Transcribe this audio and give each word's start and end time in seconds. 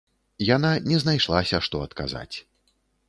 Яна 0.55 0.71
не 0.91 0.97
знайшлася, 1.03 1.59
што 1.67 1.83
адказаць. 1.89 2.35